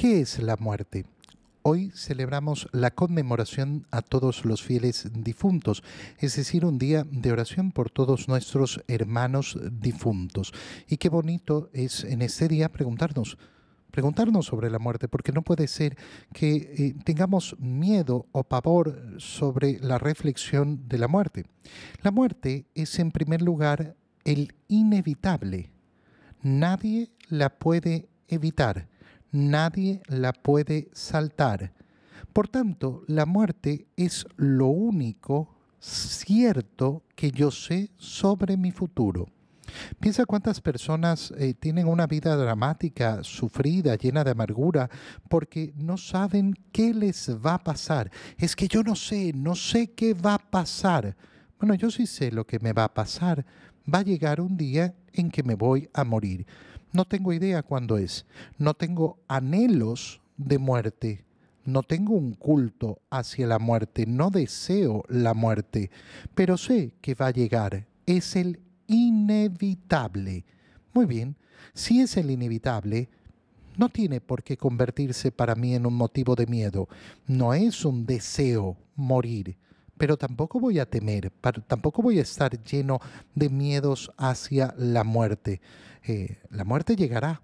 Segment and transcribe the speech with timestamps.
[0.00, 1.04] ¿Qué es la muerte?
[1.60, 5.82] Hoy celebramos la conmemoración a todos los fieles difuntos,
[6.16, 10.54] es decir, un día de oración por todos nuestros hermanos difuntos.
[10.88, 13.36] Y qué bonito es en este día preguntarnos,
[13.90, 15.98] preguntarnos sobre la muerte, porque no puede ser
[16.32, 21.44] que eh, tengamos miedo o pavor sobre la reflexión de la muerte.
[22.00, 25.70] La muerte es en primer lugar el inevitable.
[26.40, 28.88] Nadie la puede evitar
[29.32, 31.72] nadie la puede saltar.
[32.32, 39.28] Por tanto, la muerte es lo único cierto que yo sé sobre mi futuro.
[39.98, 44.90] Piensa cuántas personas eh, tienen una vida dramática, sufrida, llena de amargura,
[45.28, 48.10] porque no saben qué les va a pasar.
[48.36, 51.16] Es que yo no sé, no sé qué va a pasar.
[51.58, 53.44] Bueno, yo sí sé lo que me va a pasar.
[53.92, 56.46] Va a llegar un día en que me voy a morir.
[56.92, 58.26] No tengo idea cuándo es.
[58.58, 61.24] No tengo anhelos de muerte.
[61.64, 64.06] No tengo un culto hacia la muerte.
[64.06, 65.90] No deseo la muerte.
[66.34, 67.86] Pero sé que va a llegar.
[68.06, 70.44] Es el inevitable.
[70.92, 71.36] Muy bien.
[71.74, 73.08] Si es el inevitable,
[73.76, 76.88] no tiene por qué convertirse para mí en un motivo de miedo.
[77.26, 79.56] No es un deseo morir
[80.00, 81.30] pero tampoco voy a temer,
[81.66, 83.00] tampoco voy a estar lleno
[83.34, 85.60] de miedos hacia la muerte.
[86.02, 87.42] Eh, la muerte llegará.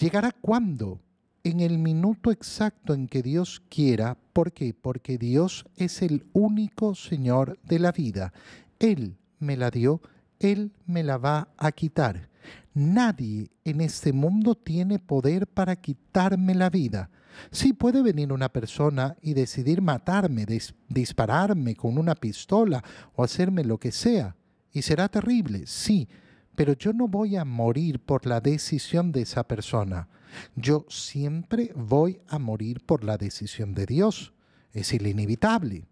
[0.00, 0.98] ¿Llegará cuándo?
[1.44, 4.18] En el minuto exacto en que Dios quiera.
[4.32, 4.74] ¿Por qué?
[4.74, 8.32] Porque Dios es el único Señor de la vida.
[8.80, 10.00] Él me la dio,
[10.40, 12.28] Él me la va a quitar.
[12.74, 17.10] Nadie en este mundo tiene poder para quitarme la vida.
[17.50, 20.46] Sí puede venir una persona y decidir matarme,
[20.88, 22.82] dispararme con una pistola
[23.14, 24.36] o hacerme lo que sea.
[24.72, 26.08] Y será terrible, sí,
[26.54, 30.08] pero yo no voy a morir por la decisión de esa persona.
[30.56, 34.32] Yo siempre voy a morir por la decisión de Dios.
[34.72, 35.86] Es inevitable.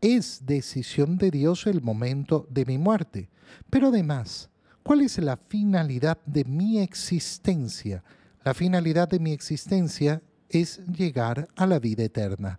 [0.00, 3.30] Es decisión de Dios el momento de mi muerte.
[3.70, 4.50] Pero además,
[4.82, 8.02] ¿cuál es la finalidad de mi existencia?
[8.44, 12.58] La finalidad de mi existencia es llegar a la vida eterna.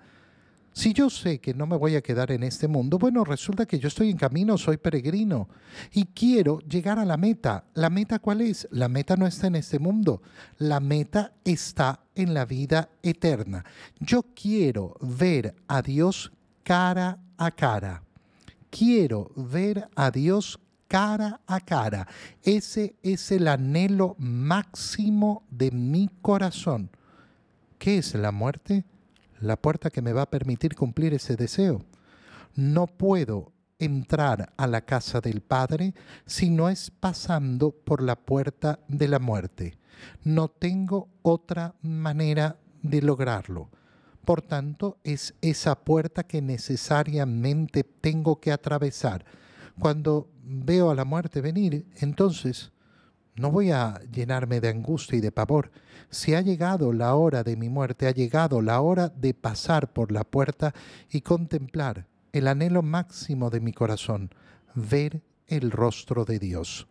[0.75, 3.77] Si yo sé que no me voy a quedar en este mundo, bueno, resulta que
[3.77, 5.47] yo estoy en camino, soy peregrino
[5.91, 7.65] y quiero llegar a la meta.
[7.75, 8.67] ¿La meta cuál es?
[8.71, 10.23] La meta no está en este mundo,
[10.57, 13.63] la meta está en la vida eterna.
[13.99, 16.31] Yo quiero ver a Dios
[16.63, 18.03] cara a cara.
[18.71, 20.59] Quiero ver a Dios
[20.93, 22.07] cara a cara.
[22.43, 26.91] Ese es el anhelo máximo de mi corazón.
[27.79, 28.85] ¿Qué es la muerte?
[29.39, 31.83] La puerta que me va a permitir cumplir ese deseo.
[32.53, 35.95] No puedo entrar a la casa del Padre
[36.27, 39.79] si no es pasando por la puerta de la muerte.
[40.23, 43.71] No tengo otra manera de lograrlo.
[44.25, 49.25] Por tanto, es esa puerta que necesariamente tengo que atravesar.
[49.79, 52.71] Cuando veo a la muerte venir, entonces
[53.35, 55.71] no voy a llenarme de angustia y de pavor.
[56.09, 60.11] Si ha llegado la hora de mi muerte, ha llegado la hora de pasar por
[60.11, 60.73] la puerta
[61.09, 64.29] y contemplar el anhelo máximo de mi corazón,
[64.75, 66.87] ver el rostro de Dios.